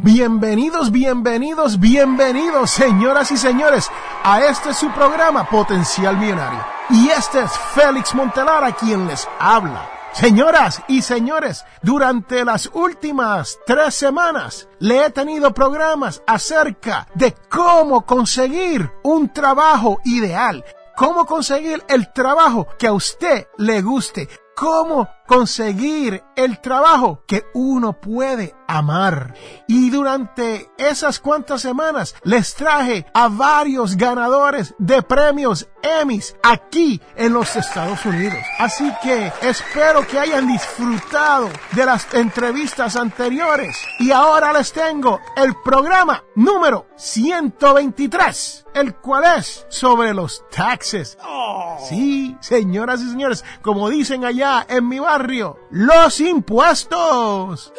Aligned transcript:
Bienvenidos, 0.00 0.92
bienvenidos, 0.92 1.80
bienvenidos, 1.80 2.70
señoras 2.70 3.32
y 3.32 3.36
señores, 3.36 3.90
a 4.22 4.44
este 4.44 4.72
su 4.72 4.92
programa 4.92 5.48
Potencial 5.48 6.16
Millonario. 6.16 6.64
Y 6.88 7.08
este 7.08 7.40
es 7.40 7.50
Félix 7.74 8.14
Montelara 8.14 8.70
quien 8.76 9.08
les 9.08 9.28
habla. 9.40 9.90
Señoras 10.12 10.80
y 10.86 11.02
señores, 11.02 11.64
durante 11.82 12.44
las 12.44 12.70
últimas 12.74 13.58
tres 13.66 13.96
semanas 13.96 14.68
le 14.78 15.04
he 15.04 15.10
tenido 15.10 15.52
programas 15.52 16.22
acerca 16.28 17.08
de 17.14 17.34
cómo 17.50 18.06
conseguir 18.06 18.92
un 19.02 19.32
trabajo 19.32 19.98
ideal, 20.04 20.64
cómo 20.96 21.26
conseguir 21.26 21.82
el 21.88 22.12
trabajo 22.12 22.68
que 22.78 22.86
a 22.86 22.92
usted 22.92 23.48
le 23.56 23.82
guste, 23.82 24.28
cómo 24.54 25.08
conseguir 25.28 26.24
el 26.36 26.60
trabajo 26.60 27.22
que 27.26 27.44
uno 27.52 27.92
puede 27.92 28.54
amar. 28.66 29.34
Y 29.66 29.90
durante 29.90 30.70
esas 30.78 31.20
cuantas 31.20 31.60
semanas 31.60 32.14
les 32.22 32.54
traje 32.54 33.06
a 33.12 33.28
varios 33.28 33.96
ganadores 33.96 34.74
de 34.78 35.02
premios 35.02 35.68
Emmys 35.82 36.34
aquí 36.42 37.00
en 37.14 37.34
los 37.34 37.54
Estados 37.56 38.04
Unidos. 38.04 38.38
Así 38.58 38.90
que 39.02 39.32
espero 39.42 40.06
que 40.06 40.18
hayan 40.18 40.48
disfrutado 40.48 41.50
de 41.72 41.84
las 41.84 42.12
entrevistas 42.14 42.96
anteriores. 42.96 43.78
Y 44.00 44.10
ahora 44.10 44.52
les 44.52 44.72
tengo 44.72 45.20
el 45.36 45.54
programa 45.62 46.24
número 46.34 46.86
123, 46.96 48.66
el 48.74 48.94
cual 48.96 49.38
es 49.38 49.66
sobre 49.68 50.14
los 50.14 50.44
taxes. 50.50 51.18
Sí, 51.88 52.36
señoras 52.40 53.00
y 53.00 53.10
señores, 53.10 53.44
como 53.62 53.88
dicen 53.88 54.24
allá 54.24 54.66
en 54.68 54.88
mi 54.88 54.98
barrio, 54.98 55.17
los 55.70 56.20
impuestos. 56.20 57.72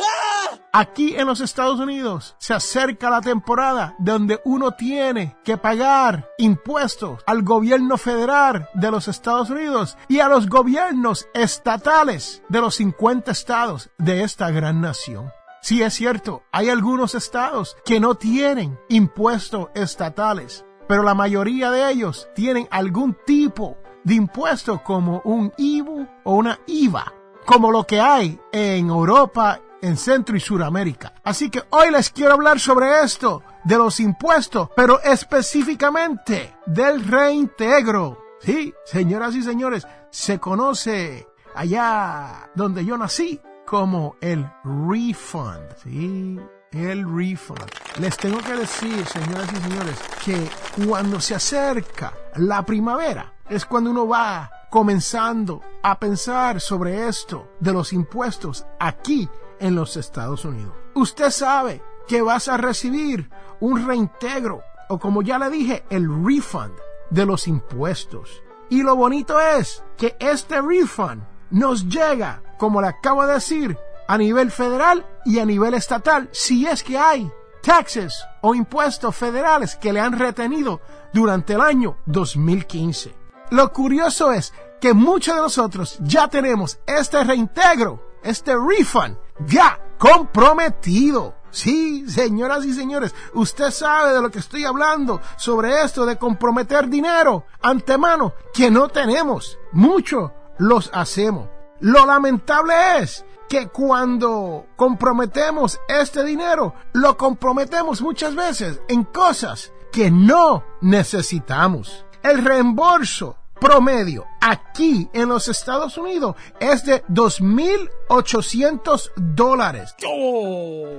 Aquí 0.72 1.16
en 1.16 1.26
los 1.26 1.42
Estados 1.42 1.80
Unidos 1.80 2.36
se 2.38 2.54
acerca 2.54 3.10
la 3.10 3.22
temporada 3.22 3.96
donde 3.98 4.40
uno 4.44 4.72
tiene 4.72 5.38
que 5.44 5.58
pagar 5.58 6.30
impuestos 6.38 7.24
al 7.26 7.44
gobierno 7.44 7.98
federal 7.98 8.70
de 8.74 8.92
los 8.92 9.08
Estados 9.08 9.50
Unidos 9.50 9.98
y 10.08 10.20
a 10.20 10.28
los 10.28 10.48
gobiernos 10.48 11.28
estatales 11.34 12.44
de 12.50 12.62
los 12.62 12.76
50 12.76 13.32
estados 13.32 13.90
de 13.98 14.24
esta 14.24 14.52
gran 14.52 14.82
nación. 14.82 15.32
Sí 15.62 15.82
es 15.82 15.94
cierto, 15.94 16.44
hay 16.52 16.70
algunos 16.70 17.16
estados 17.16 17.76
que 17.86 18.00
no 18.00 18.16
tienen 18.16 18.78
impuestos 18.90 19.70
estatales, 19.74 20.66
pero 20.88 21.04
la 21.04 21.14
mayoría 21.14 21.72
de 21.72 21.90
ellos 21.90 22.30
tienen 22.36 22.68
algún 22.70 23.18
tipo 23.26 23.78
de 24.04 24.16
impuesto 24.16 24.82
como 24.84 25.22
un 25.24 25.52
IVU 25.58 26.08
o 26.24 26.36
una 26.36 26.60
IVA, 26.68 27.14
como 27.50 27.72
lo 27.72 27.84
que 27.84 28.00
hay 28.00 28.40
en 28.52 28.90
Europa, 28.90 29.60
en 29.82 29.98
Centro 29.98 30.38
y 30.38 30.40
Suramérica. 30.40 31.16
Así 31.24 31.50
que 31.50 31.64
hoy 31.72 31.90
les 31.90 32.12
quiero 32.12 32.34
hablar 32.34 32.60
sobre 32.60 33.02
esto, 33.02 33.42
de 33.64 33.76
los 33.76 34.00
impuestos, 34.00 34.70
pero 34.76 35.02
específicamente 35.02 36.54
del 36.68 37.04
reintegro. 37.04 38.20
Sí, 38.40 38.72
señoras 38.86 39.34
y 39.34 39.42
señores, 39.42 39.88
se 40.12 40.38
conoce 40.40 41.28
allá 41.56 42.52
donde 42.54 42.86
yo 42.86 42.96
nací 43.00 43.42
como 43.66 44.16
el 44.22 44.48
refund. 44.64 45.74
Sí, 45.84 46.40
el 46.72 47.18
refund. 47.18 47.66
Les 48.00 48.16
tengo 48.16 48.38
que 48.42 48.58
decir, 48.58 49.04
señoras 49.08 49.50
y 49.52 49.56
señores, 49.56 50.00
que 50.24 50.86
cuando 50.86 51.20
se 51.20 51.34
acerca 51.34 52.14
la 52.36 52.62
primavera 52.62 53.34
es 53.50 53.66
cuando 53.66 53.90
uno 53.90 54.08
va 54.08 54.52
comenzando 54.70 55.64
a 55.84 56.00
pensar 56.00 56.62
sobre 56.62 57.08
esto 57.08 57.48
de 57.60 57.74
los 57.74 57.94
impuestos 57.94 58.66
aquí 58.80 59.30
en 59.60 59.76
los 59.76 59.98
Estados 59.98 60.46
Unidos. 60.46 60.74
Usted 60.96 61.30
sabe 61.30 61.84
que 62.08 62.22
vas 62.22 62.48
a 62.48 62.58
recibir 62.58 63.30
un 63.60 63.86
reintegro 63.86 64.62
o 64.90 64.98
como 65.00 65.22
ya 65.22 65.38
le 65.38 65.50
dije, 65.50 65.84
el 65.90 66.08
refund 66.26 66.74
de 67.12 67.26
los 67.26 67.48
impuestos. 67.48 68.44
Y 68.70 68.82
lo 68.82 68.96
bonito 68.96 69.40
es 69.40 69.84
que 69.98 70.16
este 70.20 70.62
refund 70.62 71.24
nos 71.52 71.88
llega, 71.88 72.42
como 72.58 72.82
le 72.82 72.88
acabo 72.88 73.26
de 73.26 73.36
decir, 73.36 73.78
a 74.08 74.18
nivel 74.18 74.50
federal 74.50 75.06
y 75.26 75.38
a 75.38 75.46
nivel 75.46 75.76
estatal, 75.76 76.30
si 76.32 76.66
es 76.66 76.84
que 76.84 76.98
hay 76.98 77.32
taxes 77.62 78.26
o 78.42 78.56
impuestos 78.56 79.16
federales 79.16 79.76
que 79.76 79.94
le 79.94 80.00
han 80.00 80.18
retenido 80.18 80.82
durante 81.14 81.54
el 81.54 81.62
año 81.62 81.98
2015. 82.08 83.14
Lo 83.52 83.72
curioso 83.72 84.32
es 84.32 84.54
que 84.80 84.94
muchos 84.94 85.36
de 85.36 85.42
nosotros 85.42 85.98
ya 86.02 86.28
tenemos 86.28 86.80
este 86.86 87.24
reintegro, 87.24 88.02
este 88.24 88.54
refund, 88.56 89.18
ya 89.46 89.80
comprometido. 89.98 91.36
Sí, 91.52 92.08
señoras 92.10 92.64
y 92.66 92.74
señores, 92.74 93.14
usted 93.34 93.72
sabe 93.72 94.14
de 94.14 94.22
lo 94.22 94.30
que 94.30 94.40
estoy 94.40 94.66
hablando 94.66 95.20
sobre 95.38 95.82
esto 95.82 96.06
de 96.06 96.18
comprometer 96.18 96.88
dinero 96.88 97.46
antemano 97.62 98.34
que 98.54 98.70
no 98.70 98.88
tenemos. 98.88 99.58
Muchos 99.72 100.32
los 100.60 100.92
hacemos. 100.94 101.50
Lo 101.80 102.06
lamentable 102.06 102.74
es 103.00 103.26
que 103.48 103.68
cuando 103.70 104.68
comprometemos 104.76 105.80
este 105.88 106.24
dinero, 106.24 106.76
lo 106.94 107.18
comprometemos 107.18 108.02
muchas 108.02 108.36
veces 108.36 108.80
en 108.88 109.04
cosas 109.06 109.74
que 109.92 110.12
no 110.12 110.64
necesitamos. 110.82 112.06
El 112.22 112.46
reembolso 112.46 113.39
promedio 113.60 114.26
aquí 114.42 115.10
en 115.14 115.30
los 115.30 115.48
Estados 115.48 115.98
Unidos 115.98 116.36
es 116.60 116.86
de 116.86 117.04
2.800 117.06 119.12
dólares. 119.16 119.96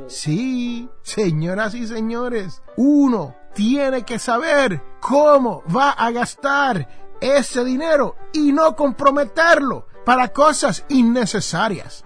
Sí, 0.08 0.88
señoras 1.02 1.74
y 1.74 1.86
señores, 1.86 2.62
uno 2.76 3.36
tiene 3.54 4.04
que 4.04 4.18
saber 4.18 4.82
cómo 5.00 5.62
va 5.74 5.90
a 5.90 6.10
gastar 6.10 7.16
ese 7.20 7.64
dinero 7.64 8.16
y 8.32 8.52
no 8.52 8.76
comprometerlo 8.76 9.86
para 10.04 10.28
cosas 10.28 10.84
innecesarias. 10.88 12.04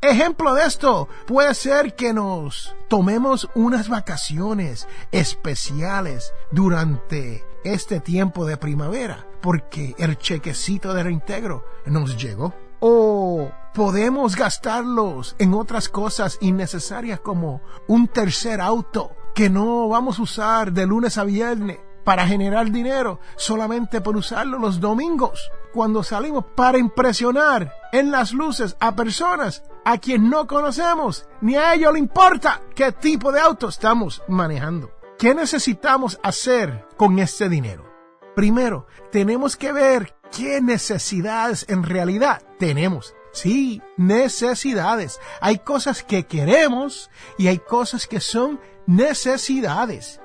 Ejemplo 0.00 0.54
de 0.54 0.64
esto 0.64 1.08
puede 1.26 1.54
ser 1.54 1.96
que 1.96 2.12
nos 2.12 2.76
tomemos 2.88 3.48
unas 3.54 3.88
vacaciones 3.88 4.86
especiales 5.10 6.32
durante 6.52 7.44
este 7.64 8.00
tiempo 8.00 8.44
de 8.44 8.56
primavera 8.56 9.25
porque 9.40 9.94
el 9.98 10.18
chequecito 10.18 10.94
de 10.94 11.02
reintegro 11.02 11.64
nos 11.86 12.16
llegó. 12.16 12.54
O 12.80 13.50
podemos 13.74 14.36
gastarlos 14.36 15.36
en 15.38 15.54
otras 15.54 15.88
cosas 15.88 16.38
innecesarias 16.40 17.20
como 17.20 17.60
un 17.88 18.08
tercer 18.08 18.60
auto 18.60 19.12
que 19.34 19.50
no 19.50 19.88
vamos 19.88 20.18
a 20.18 20.22
usar 20.22 20.72
de 20.72 20.86
lunes 20.86 21.18
a 21.18 21.24
viernes 21.24 21.78
para 22.04 22.26
generar 22.26 22.70
dinero, 22.70 23.18
solamente 23.34 24.00
por 24.00 24.16
usarlo 24.16 24.58
los 24.58 24.78
domingos, 24.78 25.50
cuando 25.74 26.04
salimos 26.04 26.44
para 26.54 26.78
impresionar 26.78 27.74
en 27.92 28.12
las 28.12 28.32
luces 28.32 28.76
a 28.78 28.94
personas 28.94 29.64
a 29.84 29.98
quien 29.98 30.30
no 30.30 30.46
conocemos, 30.46 31.28
ni 31.40 31.56
a 31.56 31.74
ellos 31.74 31.92
le 31.92 31.98
importa 31.98 32.62
qué 32.74 32.92
tipo 32.92 33.32
de 33.32 33.40
auto 33.40 33.68
estamos 33.68 34.22
manejando. 34.28 34.90
¿Qué 35.18 35.34
necesitamos 35.34 36.20
hacer 36.22 36.86
con 36.96 37.18
este 37.18 37.48
dinero? 37.48 37.95
Primero, 38.36 38.86
tenemos 39.10 39.56
que 39.56 39.72
ver 39.72 40.14
qué 40.30 40.60
necesidades 40.60 41.66
en 41.68 41.82
realidad 41.82 42.42
tenemos. 42.60 43.14
Sí, 43.32 43.82
necesidades. 43.96 45.18
Hay 45.40 45.58
cosas 45.58 46.04
que 46.04 46.26
queremos 46.26 47.10
y 47.36 47.48
hay 47.48 47.58
cosas 47.58 48.06
que 48.06 48.20
son 48.20 48.60
necesidades. 48.86 50.20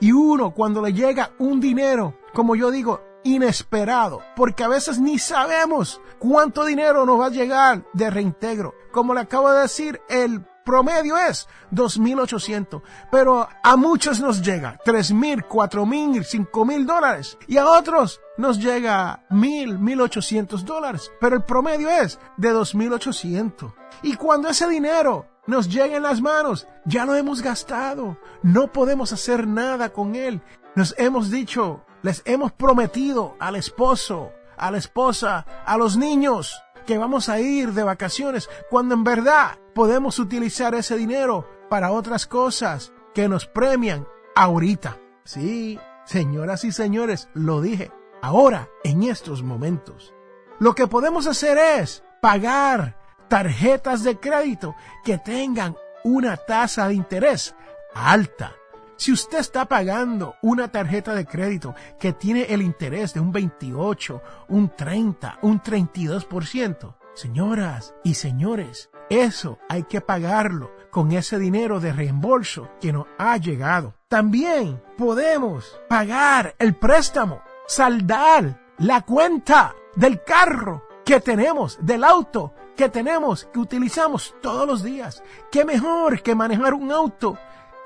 Y 0.00 0.10
uno 0.12 0.52
cuando 0.52 0.82
le 0.82 0.92
llega 0.92 1.30
un 1.38 1.60
dinero 1.60 2.16
como 2.32 2.56
yo 2.56 2.70
digo, 2.70 3.02
inesperado, 3.22 4.22
porque 4.36 4.64
a 4.64 4.68
veces 4.68 4.98
ni 4.98 5.18
sabemos 5.18 6.00
cuánto 6.18 6.64
dinero 6.64 7.04
nos 7.04 7.20
va 7.20 7.26
a 7.26 7.30
llegar 7.30 7.84
de 7.92 8.10
reintegro. 8.10 8.74
Como 8.92 9.14
le 9.14 9.20
acabo 9.20 9.50
de 9.52 9.62
decir, 9.62 10.00
el 10.08 10.44
promedio 10.64 11.16
es 11.18 11.48
2.800, 11.72 12.82
pero 13.10 13.48
a 13.62 13.76
muchos 13.76 14.20
nos 14.20 14.42
llega 14.42 14.78
3.000, 14.84 15.46
4.000, 15.48 16.50
5.000 16.50 16.86
dólares 16.86 17.38
y 17.46 17.56
a 17.56 17.66
otros 17.66 18.20
nos 18.38 18.58
llega 18.58 19.24
1.000, 19.30 19.78
1.800 19.78 20.62
dólares, 20.62 21.10
pero 21.20 21.36
el 21.36 21.42
promedio 21.42 21.88
es 21.90 22.18
de 22.36 22.52
2.800. 22.52 23.74
Y 24.02 24.14
cuando 24.14 24.48
ese 24.48 24.68
dinero 24.68 25.26
nos 25.46 25.68
llega 25.68 25.96
en 25.96 26.02
las 26.02 26.20
manos, 26.20 26.66
ya 26.84 27.04
lo 27.04 27.14
hemos 27.14 27.42
gastado, 27.42 28.18
no 28.42 28.72
podemos 28.72 29.12
hacer 29.12 29.46
nada 29.46 29.90
con 29.90 30.14
él. 30.14 30.40
Nos 30.74 30.94
hemos 30.98 31.30
dicho, 31.30 31.84
les 32.02 32.22
hemos 32.24 32.52
prometido 32.52 33.36
al 33.40 33.56
esposo, 33.56 34.32
a 34.56 34.70
la 34.70 34.78
esposa, 34.78 35.44
a 35.66 35.76
los 35.76 35.96
niños, 35.96 36.62
que 36.90 36.98
vamos 36.98 37.28
a 37.28 37.38
ir 37.38 37.72
de 37.72 37.84
vacaciones, 37.84 38.50
cuando 38.68 38.96
en 38.96 39.04
verdad 39.04 39.60
podemos 39.76 40.18
utilizar 40.18 40.74
ese 40.74 40.96
dinero 40.96 41.48
para 41.68 41.92
otras 41.92 42.26
cosas 42.26 42.92
que 43.14 43.28
nos 43.28 43.46
premian 43.46 44.08
ahorita. 44.34 44.98
Sí, 45.22 45.78
señoras 46.04 46.64
y 46.64 46.72
señores, 46.72 47.28
lo 47.32 47.60
dije, 47.60 47.92
ahora, 48.22 48.68
en 48.82 49.04
estos 49.04 49.44
momentos. 49.44 50.12
Lo 50.58 50.74
que 50.74 50.88
podemos 50.88 51.28
hacer 51.28 51.58
es 51.58 52.02
pagar 52.20 52.98
tarjetas 53.28 54.02
de 54.02 54.18
crédito 54.18 54.74
que 55.04 55.16
tengan 55.16 55.76
una 56.02 56.38
tasa 56.38 56.88
de 56.88 56.94
interés 56.94 57.54
alta. 57.94 58.56
Si 59.00 59.12
usted 59.12 59.38
está 59.38 59.64
pagando 59.64 60.36
una 60.42 60.70
tarjeta 60.70 61.14
de 61.14 61.24
crédito 61.24 61.74
que 61.98 62.12
tiene 62.12 62.42
el 62.50 62.60
interés 62.60 63.14
de 63.14 63.20
un 63.20 63.32
28, 63.32 64.22
un 64.48 64.76
30, 64.76 65.38
un 65.40 65.62
32%, 65.62 66.96
señoras 67.14 67.94
y 68.04 68.12
señores, 68.12 68.90
eso 69.08 69.58
hay 69.70 69.84
que 69.84 70.02
pagarlo 70.02 70.70
con 70.90 71.12
ese 71.12 71.38
dinero 71.38 71.80
de 71.80 71.94
reembolso 71.94 72.72
que 72.78 72.92
nos 72.92 73.06
ha 73.16 73.38
llegado. 73.38 73.94
También 74.08 74.82
podemos 74.98 75.80
pagar 75.88 76.54
el 76.58 76.74
préstamo, 76.74 77.40
saldar 77.66 78.60
la 78.76 79.00
cuenta 79.00 79.74
del 79.96 80.22
carro 80.22 80.84
que 81.06 81.20
tenemos, 81.20 81.78
del 81.80 82.04
auto 82.04 82.52
que 82.76 82.90
tenemos, 82.90 83.46
que 83.46 83.60
utilizamos 83.60 84.34
todos 84.42 84.66
los 84.66 84.82
días. 84.82 85.22
¿Qué 85.50 85.64
mejor 85.64 86.22
que 86.22 86.34
manejar 86.34 86.74
un 86.74 86.92
auto 86.92 87.38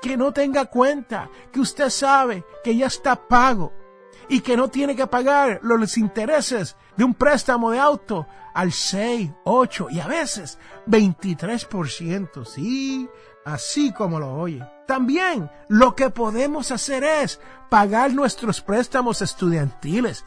que 0.05 0.17
no 0.17 0.31
tenga 0.31 0.65
cuenta, 0.65 1.31
que 1.51 1.59
usted 1.59 1.89
sabe 1.89 2.45
que 2.63 2.77
ya 2.77 2.85
está 2.85 3.15
pago 3.15 3.73
y 4.29 4.41
que 4.41 4.55
no 4.55 4.67
tiene 4.67 4.95
que 4.95 5.07
pagar 5.07 5.59
los 5.63 5.97
intereses 5.97 6.75
de 6.95 7.03
un 7.03 7.15
préstamo 7.15 7.71
de 7.71 7.79
auto 7.79 8.27
al 8.53 8.71
6, 8.71 9.31
8 9.45 9.87
y 9.89 9.99
a 9.99 10.05
veces 10.05 10.59
23%. 10.85 12.45
Sí, 12.45 13.09
así 13.45 13.93
como 13.93 14.19
lo 14.19 14.35
oye. 14.35 14.63
También 14.85 15.49
lo 15.69 15.95
que 15.95 16.11
podemos 16.11 16.71
hacer 16.71 17.03
es 17.03 17.39
pagar 17.71 18.13
nuestros 18.13 18.61
préstamos 18.61 19.23
estudiantiles. 19.23 20.23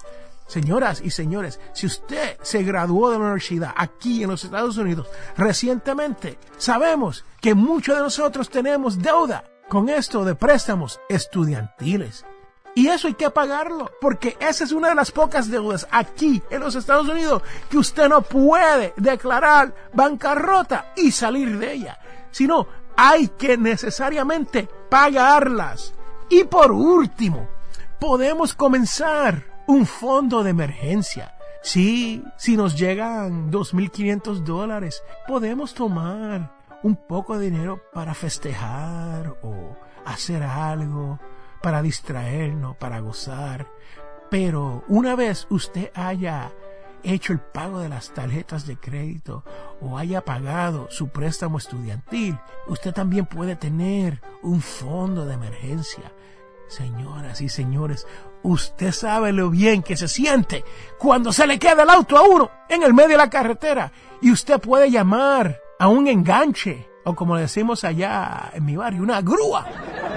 Señoras 0.48 1.00
y 1.04 1.10
señores, 1.10 1.60
si 1.72 1.86
usted 1.86 2.36
se 2.42 2.64
graduó 2.64 3.10
de 3.10 3.18
la 3.18 3.26
universidad 3.26 3.74
aquí 3.76 4.24
en 4.24 4.30
los 4.30 4.42
Estados 4.42 4.76
Unidos 4.76 5.06
recientemente, 5.36 6.36
sabemos 6.56 7.24
que 7.40 7.54
muchos 7.54 7.94
de 7.94 8.02
nosotros 8.02 8.50
tenemos 8.50 8.98
deuda 8.98 9.44
con 9.68 9.88
esto 9.88 10.24
de 10.24 10.34
préstamos 10.34 11.00
estudiantiles. 11.08 12.24
Y 12.74 12.88
eso 12.88 13.08
hay 13.08 13.14
que 13.14 13.30
pagarlo, 13.30 13.90
porque 14.00 14.36
esa 14.40 14.64
es 14.64 14.72
una 14.72 14.90
de 14.90 14.94
las 14.94 15.10
pocas 15.10 15.50
deudas 15.50 15.86
aquí 15.90 16.42
en 16.50 16.60
los 16.60 16.74
Estados 16.74 17.08
Unidos 17.08 17.42
que 17.68 17.78
usted 17.78 18.08
no 18.08 18.22
puede 18.22 18.94
declarar 18.96 19.74
bancarrota 19.92 20.92
y 20.96 21.10
salir 21.10 21.58
de 21.58 21.72
ella, 21.72 21.98
sino 22.30 22.68
hay 22.96 23.28
que 23.28 23.56
necesariamente 23.56 24.68
pagarlas. 24.88 25.92
Y 26.28 26.44
por 26.44 26.70
último, 26.70 27.48
podemos 27.98 28.54
comenzar 28.54 29.44
un 29.66 29.84
fondo 29.84 30.42
de 30.42 30.50
emergencia. 30.50 31.34
Sí, 31.62 32.22
si 32.36 32.56
nos 32.56 32.78
llegan 32.78 33.50
2.500 33.50 34.44
dólares, 34.44 35.02
podemos 35.26 35.74
tomar 35.74 36.57
un 36.82 36.96
poco 36.96 37.38
de 37.38 37.50
dinero 37.50 37.82
para 37.92 38.14
festejar 38.14 39.36
o 39.42 39.76
hacer 40.04 40.42
algo, 40.42 41.18
para 41.62 41.82
distraernos, 41.82 42.76
para 42.76 43.00
gozar. 43.00 43.66
Pero 44.30 44.84
una 44.88 45.16
vez 45.16 45.46
usted 45.50 45.90
haya 45.94 46.52
hecho 47.02 47.32
el 47.32 47.40
pago 47.40 47.80
de 47.80 47.88
las 47.88 48.12
tarjetas 48.12 48.66
de 48.66 48.76
crédito 48.76 49.44
o 49.80 49.98
haya 49.98 50.24
pagado 50.24 50.88
su 50.90 51.08
préstamo 51.08 51.58
estudiantil, 51.58 52.38
usted 52.66 52.92
también 52.92 53.26
puede 53.26 53.56
tener 53.56 54.20
un 54.42 54.60
fondo 54.60 55.24
de 55.24 55.34
emergencia. 55.34 56.12
Señoras 56.68 57.40
y 57.40 57.48
señores, 57.48 58.06
usted 58.42 58.92
sabe 58.92 59.32
lo 59.32 59.48
bien 59.48 59.82
que 59.82 59.96
se 59.96 60.06
siente 60.06 60.64
cuando 60.98 61.32
se 61.32 61.46
le 61.46 61.58
queda 61.58 61.82
el 61.82 61.90
auto 61.90 62.18
a 62.18 62.22
uno 62.22 62.50
en 62.68 62.82
el 62.82 62.92
medio 62.92 63.10
de 63.10 63.16
la 63.16 63.30
carretera 63.30 63.90
y 64.20 64.30
usted 64.30 64.60
puede 64.60 64.90
llamar 64.90 65.58
a 65.78 65.88
un 65.88 66.08
enganche, 66.08 66.88
o 67.04 67.14
como 67.14 67.36
decimos 67.36 67.84
allá 67.84 68.50
en 68.52 68.64
mi 68.64 68.76
barrio, 68.76 69.02
una 69.02 69.20
grúa, 69.22 69.66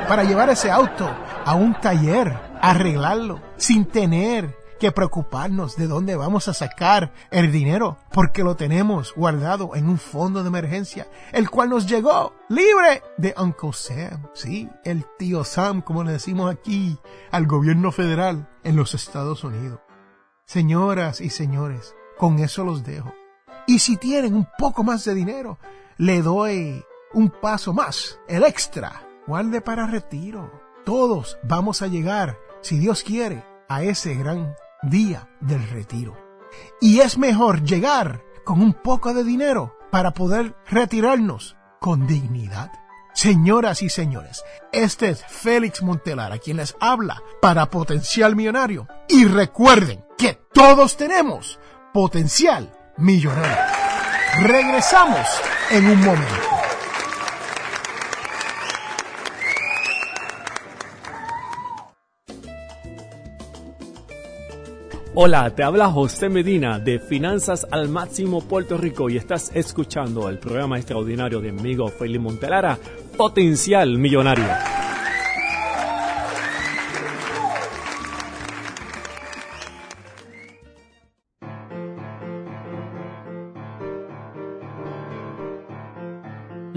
para 0.08 0.24
llevar 0.24 0.50
ese 0.50 0.72
auto 0.72 1.10
a 1.46 1.54
un 1.56 1.80
taller, 1.80 2.36
arreglarlo, 2.62 3.40
sin 3.58 3.86
tener 3.86 4.58
que 4.80 4.92
preocuparnos 4.92 5.76
de 5.76 5.86
dónde 5.86 6.16
vamos 6.16 6.48
a 6.48 6.56
sacar 6.56 7.14
el 7.30 7.52
dinero, 7.52 8.00
porque 8.12 8.44
lo 8.44 8.56
tenemos 8.56 9.14
guardado 9.14 9.76
en 9.76 9.88
un 9.88 10.00
fondo 10.00 10.42
de 10.42 10.50
emergencia, 10.50 11.08
el 11.32 11.52
cual 11.52 11.70
nos 11.70 11.86
llegó 11.86 12.34
libre 12.50 13.04
de 13.18 13.36
Uncle 13.38 13.74
Sam, 13.74 14.28
sí, 14.34 14.68
el 14.84 15.06
tío 15.20 15.44
Sam, 15.44 15.82
como 15.82 16.04
le 16.04 16.14
decimos 16.14 16.52
aquí 16.52 16.98
al 17.30 17.46
gobierno 17.46 17.92
federal 17.92 18.50
en 18.64 18.76
los 18.76 18.96
Estados 18.96 19.44
Unidos. 19.44 19.80
Señoras 20.46 21.22
y 21.22 21.30
señores, 21.30 21.96
con 22.18 22.40
eso 22.40 22.64
los 22.64 22.84
dejo. 22.84 23.14
Y 23.68 23.80
si 23.80 23.98
tienen 23.98 24.34
un 24.34 24.48
poco 24.58 24.84
más 24.84 25.06
de 25.06 25.14
dinero, 25.14 25.58
le 25.98 26.22
doy 26.22 26.84
un 27.14 27.30
paso 27.30 27.74
más, 27.74 28.20
el 28.28 28.44
extra. 28.44 29.08
Guarde 29.28 29.62
para 29.62 29.88
retiro. 29.88 30.52
Todos 30.84 31.38
vamos 31.44 31.82
a 31.82 31.88
llegar, 31.88 32.38
si 32.62 32.80
Dios 32.80 33.04
quiere, 33.04 33.46
a 33.70 33.84
ese 33.84 34.16
gran 34.16 34.56
día 34.82 35.30
del 35.40 35.68
retiro. 35.70 36.18
Y 36.80 37.00
es 37.00 37.18
mejor 37.18 37.64
llegar 37.64 38.24
con 38.44 38.62
un 38.62 38.74
poco 38.74 39.14
de 39.14 39.24
dinero 39.24 39.78
para 39.92 40.12
poder 40.12 40.56
retirarnos 40.68 41.56
con 41.80 42.08
dignidad. 42.08 42.72
Señoras 43.14 43.82
y 43.82 43.90
señores, 43.90 44.44
este 44.72 45.10
es 45.10 45.24
Félix 45.26 45.84
Montelar, 45.84 46.32
a 46.32 46.40
quien 46.40 46.58
les 46.58 46.76
habla 46.80 47.22
para 47.42 47.70
Potencial 47.70 48.36
Millonario. 48.36 48.88
Y 49.08 49.26
recuerden 49.26 50.04
que 50.18 50.34
todos 50.54 50.98
tenemos 50.98 51.60
potencial 51.94 52.72
millonario. 53.02 53.58
Regresamos 54.42 55.28
en 55.72 55.86
un 55.88 56.00
momento. 56.00 56.52
Hola, 65.14 65.54
te 65.54 65.64
habla 65.64 65.90
José 65.90 66.30
Medina 66.30 66.80
de 66.80 67.00
Finanzas 67.00 67.68
al 67.70 67.90
Máximo 67.90 68.40
Puerto 68.42 68.78
Rico 68.78 69.10
y 69.10 69.18
estás 69.18 69.52
escuchando 69.54 70.30
el 70.30 70.40
programa 70.40 70.78
extraordinario 70.78 71.42
de 71.42 71.50
amigo 71.50 71.90
Félix 71.90 72.24
Montelara, 72.24 72.78
Potencial 73.18 73.98
Millonario. 73.98 74.81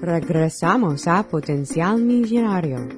Regresamos 0.00 1.08
a 1.08 1.24
Potencial 1.24 1.98
Millonario. 1.98 2.88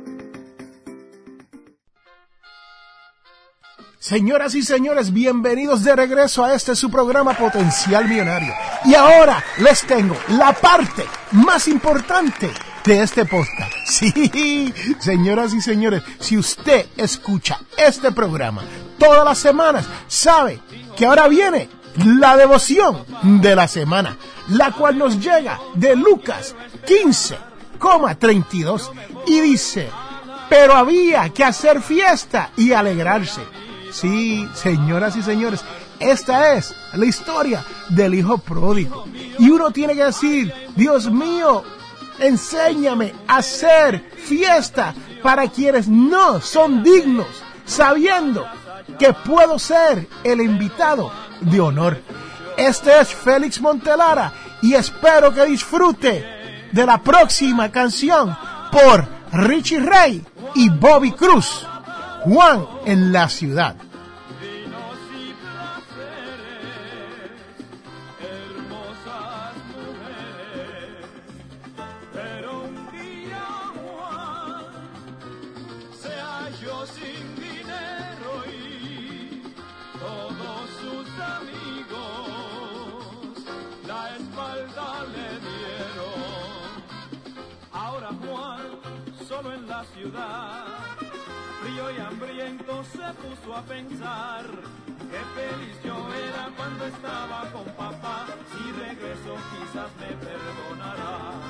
Señoras 3.98 4.54
y 4.54 4.62
señores, 4.62 5.10
bienvenidos 5.10 5.82
de 5.82 5.96
regreso 5.96 6.44
a 6.44 6.54
este 6.54 6.76
su 6.76 6.90
programa 6.90 7.32
Potencial 7.32 8.06
Millonario. 8.06 8.52
Y 8.84 8.94
ahora 8.94 9.42
les 9.58 9.82
tengo 9.82 10.14
la 10.28 10.52
parte 10.52 11.04
más 11.32 11.68
importante 11.68 12.50
de 12.84 13.02
este 13.02 13.24
podcast. 13.24 13.72
Sí, 13.86 14.72
señoras 15.00 15.52
y 15.52 15.60
señores, 15.60 16.02
si 16.20 16.38
usted 16.38 16.86
escucha 16.96 17.58
este 17.76 18.12
programa 18.12 18.62
todas 18.98 19.24
las 19.24 19.38
semanas, 19.38 19.86
sabe 20.06 20.60
que 20.96 21.06
ahora 21.06 21.26
viene 21.28 21.68
la 21.96 22.36
devoción 22.36 23.04
de 23.22 23.56
la 23.56 23.68
semana, 23.68 24.16
la 24.48 24.72
cual 24.72 24.98
nos 24.98 25.18
llega 25.18 25.58
de 25.74 25.96
Lucas 25.96 26.54
15,32 26.86 28.90
y 29.26 29.40
dice, 29.40 29.88
pero 30.48 30.74
había 30.74 31.28
que 31.30 31.44
hacer 31.44 31.82
fiesta 31.82 32.50
y 32.56 32.72
alegrarse. 32.72 33.42
Sí, 33.92 34.48
señoras 34.54 35.16
y 35.16 35.22
señores, 35.22 35.64
esta 35.98 36.54
es 36.54 36.74
la 36.94 37.06
historia 37.06 37.64
del 37.90 38.14
hijo 38.14 38.38
pródigo. 38.38 39.04
Y 39.38 39.50
uno 39.50 39.70
tiene 39.70 39.94
que 39.94 40.04
decir, 40.04 40.50
Dios 40.76 41.10
mío, 41.10 41.62
enséñame 42.18 43.12
a 43.26 43.38
hacer 43.38 44.10
fiesta 44.16 44.94
para 45.22 45.48
quienes 45.48 45.88
no 45.88 46.40
son 46.40 46.82
dignos, 46.82 47.26
sabiendo 47.64 48.46
que 48.98 49.12
puedo 49.12 49.58
ser 49.58 50.08
el 50.24 50.40
invitado 50.40 51.12
de 51.40 51.60
honor. 51.60 52.00
Este 52.56 53.00
es 53.00 53.14
Félix 53.14 53.60
Montelara 53.60 54.32
y 54.62 54.74
espero 54.74 55.32
que 55.32 55.46
disfrute 55.46 56.24
de 56.72 56.86
la 56.86 57.02
próxima 57.02 57.70
canción 57.70 58.36
por 58.70 59.06
Richie 59.32 59.80
Ray 59.80 60.24
y 60.54 60.68
Bobby 60.68 61.12
Cruz. 61.12 61.66
Juan 62.24 62.66
en 62.84 63.12
la 63.12 63.28
ciudad. 63.28 63.76
Frío 91.62 91.90
y 91.90 92.00
hambriento 92.00 92.84
se 92.84 93.12
puso 93.20 93.54
a 93.54 93.62
pensar 93.62 94.44
qué 95.10 95.20
feliz 95.34 95.76
yo 95.84 95.96
era 96.14 96.50
cuando 96.56 96.86
estaba 96.86 97.50
con 97.52 97.64
papá, 97.74 98.26
si 98.50 98.72
regreso 98.72 99.36
quizás 99.50 99.90
me 100.00 100.16
perdonará. 100.16 101.49